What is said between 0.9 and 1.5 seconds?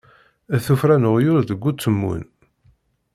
n uɣyul